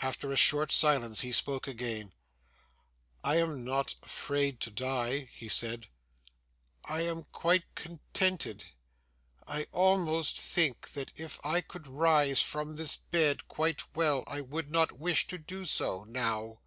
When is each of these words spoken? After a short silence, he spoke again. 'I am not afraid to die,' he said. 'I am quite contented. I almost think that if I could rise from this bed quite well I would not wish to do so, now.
After 0.00 0.32
a 0.32 0.36
short 0.36 0.72
silence, 0.72 1.20
he 1.20 1.30
spoke 1.30 1.68
again. 1.68 2.14
'I 3.22 3.36
am 3.36 3.64
not 3.64 3.94
afraid 4.02 4.58
to 4.58 4.72
die,' 4.72 5.30
he 5.32 5.48
said. 5.48 5.86
'I 6.86 7.00
am 7.02 7.22
quite 7.30 7.76
contented. 7.76 8.64
I 9.46 9.68
almost 9.70 10.36
think 10.36 10.88
that 10.94 11.12
if 11.14 11.38
I 11.46 11.60
could 11.60 11.86
rise 11.86 12.42
from 12.42 12.74
this 12.74 12.96
bed 12.96 13.46
quite 13.46 13.82
well 13.94 14.24
I 14.26 14.40
would 14.40 14.68
not 14.68 14.98
wish 14.98 15.28
to 15.28 15.38
do 15.38 15.64
so, 15.64 16.02
now. 16.08 16.58